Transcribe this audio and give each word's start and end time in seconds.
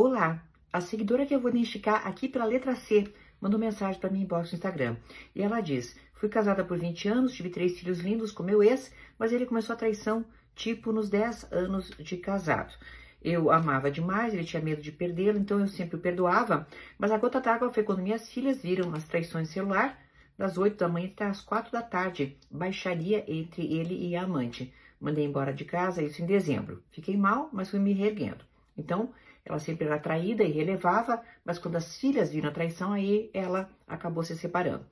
Olá, 0.00 0.40
a 0.72 0.80
seguidora 0.80 1.26
que 1.26 1.34
eu 1.34 1.40
vou 1.40 1.50
identificar 1.50 2.06
aqui 2.06 2.28
pela 2.28 2.44
letra 2.44 2.76
C 2.76 3.12
mandou 3.40 3.58
mensagem 3.58 4.00
para 4.00 4.08
mim 4.08 4.20
inbox 4.20 4.52
no 4.52 4.54
Instagram. 4.54 4.96
E 5.34 5.42
ela 5.42 5.60
diz: 5.60 5.98
Fui 6.14 6.28
casada 6.28 6.64
por 6.64 6.78
20 6.78 7.08
anos, 7.08 7.34
tive 7.34 7.50
três 7.50 7.80
filhos 7.80 7.98
lindos 7.98 8.30
com 8.30 8.44
meu 8.44 8.62
ex, 8.62 8.94
mas 9.18 9.32
ele 9.32 9.44
começou 9.44 9.74
a 9.74 9.76
traição 9.76 10.24
tipo 10.54 10.92
nos 10.92 11.10
10 11.10 11.52
anos 11.52 11.90
de 11.98 12.16
casado. 12.16 12.72
Eu 13.20 13.50
amava 13.50 13.90
demais, 13.90 14.32
ele 14.32 14.44
tinha 14.44 14.62
medo 14.62 14.80
de 14.80 14.92
perdê-lo, 14.92 15.36
então 15.36 15.58
eu 15.58 15.66
sempre 15.66 15.96
o 15.96 16.00
perdoava. 16.00 16.68
Mas 16.96 17.10
a 17.10 17.18
gota 17.18 17.40
d'água 17.40 17.72
foi 17.72 17.82
quando 17.82 18.00
minhas 18.00 18.30
filhas 18.30 18.62
viram 18.62 18.94
as 18.94 19.02
traições 19.02 19.48
celular 19.48 19.98
das 20.38 20.56
8 20.56 20.76
da 20.76 20.88
manhã 20.88 21.08
até 21.08 21.24
as 21.24 21.40
4 21.40 21.72
da 21.72 21.82
tarde. 21.82 22.38
Baixaria 22.48 23.24
entre 23.26 23.66
ele 23.66 23.96
e 24.06 24.14
a 24.14 24.22
amante. 24.22 24.72
Mandei 25.00 25.24
embora 25.24 25.52
de 25.52 25.64
casa, 25.64 26.04
isso 26.04 26.22
em 26.22 26.26
dezembro. 26.26 26.84
Fiquei 26.92 27.16
mal, 27.16 27.50
mas 27.52 27.68
fui 27.68 27.80
me 27.80 27.92
reerguendo. 27.92 28.47
Então, 28.78 29.10
ela 29.44 29.58
sempre 29.58 29.86
era 29.86 29.98
traída 29.98 30.44
e 30.44 30.52
relevava, 30.52 31.22
mas 31.44 31.58
quando 31.58 31.76
as 31.76 31.96
filhas 31.96 32.30
viram 32.30 32.50
a 32.50 32.52
traição, 32.52 32.92
aí 32.92 33.30
ela 33.34 33.68
acabou 33.86 34.22
se 34.22 34.36
separando. 34.36 34.84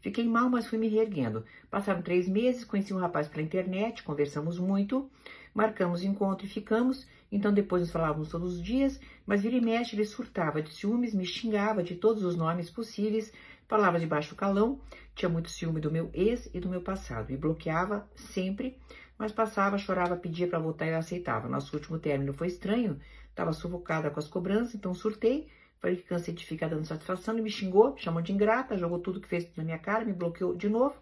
Fiquei 0.00 0.28
mal, 0.28 0.50
mas 0.50 0.66
fui 0.66 0.78
me 0.78 0.88
reerguendo. 0.88 1.44
Passaram 1.70 2.02
três 2.02 2.28
meses, 2.28 2.64
conheci 2.64 2.92
um 2.92 2.98
rapaz 2.98 3.28
pela 3.28 3.42
internet, 3.42 4.02
conversamos 4.02 4.58
muito, 4.58 5.08
marcamos 5.54 6.02
encontro 6.02 6.44
e 6.44 6.48
ficamos. 6.48 7.06
Então 7.30 7.52
depois 7.52 7.82
nos 7.82 7.92
falávamos 7.92 8.28
todos 8.28 8.54
os 8.54 8.62
dias, 8.62 9.00
mas 9.24 9.42
vira 9.42 9.56
e 9.56 9.60
mexe 9.60 9.96
ele 9.96 10.04
surtava 10.04 10.60
de 10.60 10.74
ciúmes, 10.74 11.14
me 11.14 11.24
xingava 11.24 11.82
de 11.82 11.94
todos 11.94 12.24
os 12.24 12.36
nomes 12.36 12.68
possíveis, 12.68 13.32
falava 13.66 13.98
de 13.98 14.06
baixo 14.06 14.34
calão, 14.34 14.80
tinha 15.14 15.28
muito 15.30 15.48
ciúme 15.48 15.80
do 15.80 15.90
meu 15.90 16.10
ex 16.12 16.50
e 16.52 16.60
do 16.60 16.68
meu 16.68 16.82
passado, 16.82 17.30
me 17.30 17.38
bloqueava 17.38 18.06
sempre, 18.14 18.76
mas 19.22 19.32
passava, 19.32 19.78
chorava, 19.78 20.16
pedia 20.16 20.48
para 20.48 20.58
voltar 20.58 20.86
e 20.86 20.90
eu 20.90 20.98
aceitava. 20.98 21.48
Nosso 21.48 21.74
último 21.76 21.98
término 21.98 22.32
foi 22.32 22.48
estranho, 22.48 23.00
Estava 23.32 23.52
sufocada 23.54 24.10
com 24.10 24.20
as 24.20 24.28
cobranças, 24.28 24.74
então 24.74 24.94
surtei. 24.94 25.48
Falei 25.80 25.96
que 25.96 26.02
cansei 26.02 26.34
de 26.34 26.44
ficar 26.44 26.68
dando 26.68 26.84
satisfação. 26.84 27.34
Ele 27.34 27.42
me 27.42 27.50
xingou, 27.50 27.94
me 27.94 28.00
chamou 28.00 28.20
de 28.20 28.30
ingrata, 28.30 28.76
jogou 28.76 28.98
tudo 28.98 29.20
que 29.20 29.28
fez 29.28 29.48
na 29.56 29.64
minha 29.64 29.78
cara, 29.78 30.04
me 30.04 30.12
bloqueou 30.12 30.54
de 30.54 30.68
novo. 30.68 30.94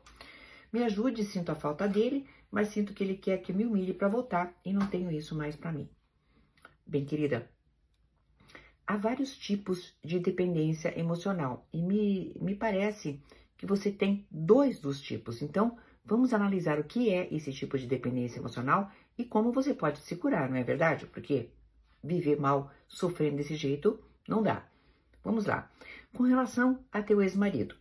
Me 0.73 0.85
ajude, 0.85 1.25
sinto 1.25 1.51
a 1.51 1.57
falta 1.57 1.89
dele, 1.89 2.25
mas 2.51 2.69
sinto 2.69 2.95
que 2.95 3.03
ele 3.03 3.17
quer 3.17 3.39
que 3.39 3.53
me 3.53 3.67
humilhe 3.67 3.93
para 3.93 4.07
voltar 4.07 4.55
e 4.65 4.73
não 4.73 4.87
tenho 4.87 5.11
isso 5.11 5.35
mais 5.35 5.57
para 5.57 5.73
mim. 5.73 5.89
Bem, 6.87 7.05
querida, 7.05 7.51
há 8.87 8.97
vários 8.97 9.37
tipos 9.37 9.93
de 10.05 10.21
dependência 10.21 10.97
emocional 10.97 11.67
e 11.73 11.83
me, 11.83 12.37
me 12.41 12.55
parece 12.55 13.21
que 13.57 13.67
você 13.67 13.91
tem 13.91 14.25
dois 14.31 14.79
dos 14.79 15.01
tipos. 15.01 15.43
Então, 15.43 15.77
vamos 16.05 16.33
analisar 16.33 16.79
o 16.79 16.85
que 16.85 17.11
é 17.11 17.33
esse 17.35 17.53
tipo 17.53 17.79
de 17.79 17.87
dependência 17.87 18.39
emocional 18.39 18.91
e 19.17 19.25
como 19.25 19.53
você 19.53 19.75
pode 19.75 20.01
se 20.01 20.17
curar, 20.17 20.49
não 20.49 20.57
é 20.57 20.63
verdade? 20.63 21.07
Porque 21.07 21.51
viver 22.03 22.39
mal 22.39 22.71
sofrendo 22.89 23.37
desse 23.37 23.55
jeito, 23.55 23.99
não 24.27 24.43
dá. 24.43 24.65
Vamos 25.23 25.47
lá. 25.47 25.71
Com 26.15 26.23
relação 26.23 26.83
a 26.91 27.03
teu 27.03 27.23
ex-marido, 27.23 27.77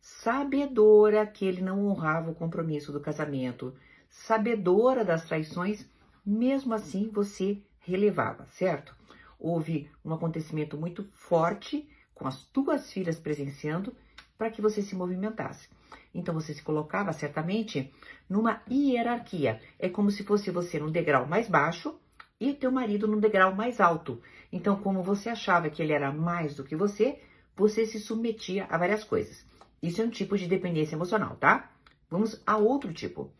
sabedora 0.00 1.26
que 1.26 1.44
ele 1.44 1.60
não 1.60 1.86
honrava 1.86 2.30
o 2.30 2.34
compromisso 2.34 2.92
do 2.92 3.00
casamento, 3.00 3.74
sabedora 4.08 5.04
das 5.04 5.24
traições, 5.24 5.86
mesmo 6.24 6.74
assim 6.74 7.08
você 7.08 7.60
relevava, 7.80 8.46
certo? 8.46 8.94
Houve 9.38 9.90
um 10.04 10.14
acontecimento 10.14 10.78
muito 10.78 11.04
forte 11.12 11.88
com 12.14 12.26
as 12.26 12.44
tuas 12.46 12.92
filhas 12.92 13.18
presenciando 13.18 13.94
para 14.38 14.50
que 14.50 14.62
você 14.62 14.80
se 14.80 14.94
movimentasse. 14.94 15.68
Então 16.16 16.32
você 16.32 16.54
se 16.54 16.62
colocava 16.62 17.12
certamente 17.12 17.92
numa 18.28 18.62
hierarquia. 18.70 19.60
É 19.78 19.88
como 19.88 20.10
se 20.10 20.24
fosse 20.24 20.50
você 20.50 20.78
num 20.78 20.90
degrau 20.90 21.26
mais 21.26 21.46
baixo 21.46 22.00
e 22.40 22.54
teu 22.54 22.72
marido 22.72 23.06
no 23.06 23.20
degrau 23.20 23.54
mais 23.54 23.80
alto. 23.80 24.20
Então, 24.50 24.76
como 24.76 25.02
você 25.02 25.28
achava 25.28 25.68
que 25.68 25.82
ele 25.82 25.92
era 25.92 26.10
mais 26.10 26.56
do 26.56 26.64
que 26.64 26.74
você, 26.74 27.20
você 27.54 27.84
se 27.84 28.00
submetia 28.00 28.66
a 28.70 28.78
várias 28.78 29.04
coisas. 29.04 29.44
Isso 29.82 30.00
é 30.00 30.04
um 30.04 30.10
tipo 30.10 30.38
de 30.38 30.46
dependência 30.46 30.94
emocional, 30.96 31.36
tá? 31.36 31.70
Vamos 32.08 32.42
a 32.46 32.56
outro 32.56 32.92
tipo. 32.94 33.30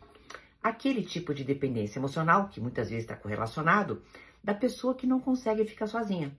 Aquele 0.62 1.02
tipo 1.02 1.32
de 1.32 1.44
dependência 1.44 1.98
emocional, 1.98 2.48
que 2.48 2.60
muitas 2.60 2.90
vezes 2.90 3.04
está 3.04 3.16
correlacionado, 3.16 4.02
da 4.44 4.52
pessoa 4.52 4.94
que 4.94 5.06
não 5.06 5.20
consegue 5.20 5.64
ficar 5.64 5.86
sozinha. 5.86 6.36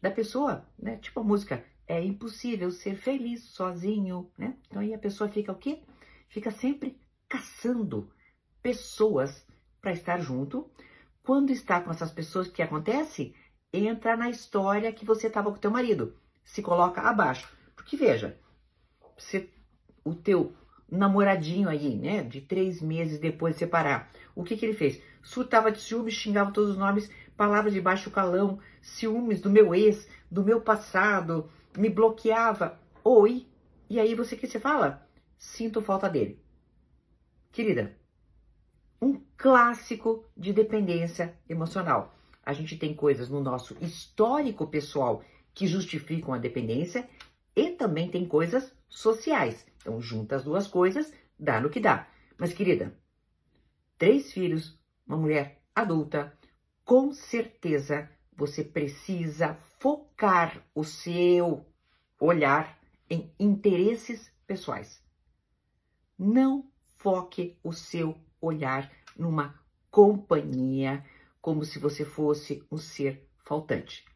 Da 0.00 0.10
pessoa, 0.10 0.64
né? 0.78 0.96
Tipo 0.96 1.20
a 1.20 1.24
música, 1.24 1.64
é 1.90 2.04
impossível 2.04 2.70
ser 2.70 2.94
feliz 2.94 3.42
sozinho, 3.46 4.30
né? 4.38 4.56
Então 4.68 4.80
aí 4.80 4.94
a 4.94 4.98
pessoa 4.98 5.28
fica 5.28 5.50
o 5.50 5.56
quê? 5.56 5.82
Fica 6.28 6.52
sempre 6.52 6.96
caçando 7.28 8.08
pessoas 8.62 9.44
para 9.80 9.90
estar 9.90 10.20
junto, 10.20 10.70
quando 11.24 11.50
está 11.50 11.80
com 11.80 11.90
essas 11.90 12.12
pessoas, 12.12 12.46
o 12.46 12.52
que 12.52 12.62
acontece? 12.62 13.34
Entra 13.72 14.16
na 14.16 14.30
história 14.30 14.92
que 14.92 15.04
você 15.04 15.26
estava 15.26 15.50
com 15.50 15.56
o 15.56 15.60
teu 15.60 15.70
marido. 15.70 16.16
Se 16.44 16.62
coloca 16.62 17.00
abaixo. 17.00 17.52
Porque 17.74 17.96
veja, 17.96 18.38
o 20.04 20.14
teu 20.14 20.54
namoradinho 20.88 21.68
aí, 21.68 21.96
né, 21.96 22.22
de 22.22 22.40
três 22.40 22.80
meses 22.80 23.18
depois 23.18 23.54
de 23.54 23.60
separar, 23.60 24.12
o 24.34 24.44
que 24.44 24.56
que 24.56 24.64
ele 24.64 24.74
fez? 24.74 25.02
Surtava 25.22 25.72
de 25.72 25.80
ciúmes, 25.80 26.14
xingava 26.14 26.52
todos 26.52 26.70
os 26.70 26.76
nomes, 26.76 27.10
palavras 27.36 27.72
de 27.72 27.80
baixo 27.80 28.10
calão, 28.10 28.60
ciúmes 28.80 29.40
do 29.40 29.50
meu 29.50 29.74
ex, 29.74 30.08
do 30.30 30.44
meu 30.44 30.60
passado, 30.60 31.50
me 31.76 31.88
bloqueava. 31.88 32.80
Oi. 33.04 33.46
E 33.88 33.98
aí 33.98 34.14
você 34.14 34.36
que 34.36 34.46
você 34.46 34.60
fala? 34.60 35.06
Sinto 35.36 35.82
falta 35.82 36.08
dele. 36.08 36.42
Querida, 37.50 37.96
um 39.02 39.20
clássico 39.36 40.24
de 40.36 40.52
dependência 40.52 41.36
emocional. 41.48 42.14
A 42.44 42.52
gente 42.52 42.76
tem 42.76 42.94
coisas 42.94 43.28
no 43.28 43.40
nosso 43.40 43.76
histórico 43.80 44.66
pessoal 44.66 45.22
que 45.54 45.66
justificam 45.66 46.32
a 46.32 46.38
dependência 46.38 47.08
e 47.56 47.70
também 47.70 48.10
tem 48.10 48.26
coisas 48.26 48.72
sociais. 48.88 49.66
Então, 49.78 50.00
junta 50.00 50.36
as 50.36 50.44
duas 50.44 50.66
coisas, 50.66 51.12
dá 51.38 51.60
no 51.60 51.70
que 51.70 51.80
dá. 51.80 52.08
Mas, 52.38 52.52
querida, 52.52 52.96
três 53.98 54.32
filhos, 54.32 54.78
uma 55.06 55.16
mulher 55.16 55.62
adulta, 55.74 56.32
com 56.84 57.12
certeza 57.12 58.08
você 58.40 58.64
precisa 58.64 59.52
focar 59.78 60.66
o 60.74 60.82
seu 60.82 61.66
olhar 62.18 62.80
em 63.10 63.30
interesses 63.38 64.32
pessoais. 64.46 65.04
Não 66.18 66.64
foque 66.96 67.58
o 67.62 67.70
seu 67.70 68.16
olhar 68.40 68.90
numa 69.14 69.54
companhia 69.90 71.04
como 71.38 71.66
se 71.66 71.78
você 71.78 72.02
fosse 72.02 72.64
um 72.72 72.78
ser 72.78 73.28
faltante. 73.44 74.06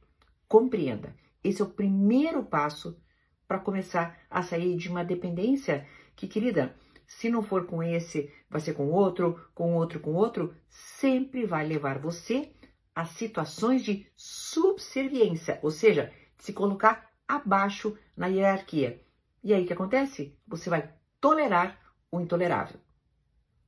Compreenda, 0.49 1.15
esse 1.43 1.61
é 1.61 1.65
o 1.67 1.69
primeiro 1.69 2.43
passo 2.43 2.99
para 3.47 3.59
começar 3.59 4.19
a 4.31 4.43
sair 4.43 4.75
de 4.75 4.89
uma 4.89 5.05
dependência 5.05 5.87
que, 6.17 6.27
querida, 6.27 6.75
se 7.07 7.29
não 7.29 7.43
for 7.43 7.67
com 7.67 7.83
esse, 7.83 8.33
vai 8.49 8.63
ser 8.63 8.73
com 8.73 8.91
outro, 8.91 9.51
com 9.55 9.75
outro, 9.75 10.01
com 10.01 10.15
outro, 10.15 10.55
sempre 10.71 11.45
vai 11.45 11.67
levar 11.67 11.99
você 11.99 12.55
a 12.95 13.05
situações 13.05 13.83
de 13.83 14.07
subserviência, 14.17 15.59
ou 15.63 15.71
seja, 15.71 16.13
se 16.39 16.53
colocar 16.53 17.11
abaixo 17.27 17.97
na 18.17 18.27
hierarquia. 18.29 19.03
E 19.43 19.53
aí 19.53 19.65
o 19.65 19.67
que 19.67 19.73
acontece? 19.73 20.39
Você 20.47 20.71
vai 20.71 20.95
tolerar 21.21 21.79
o 22.11 22.21
intolerável. 22.21 22.79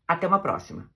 Até 0.07 0.27
uma 0.27 0.39
próxima! 0.39 0.96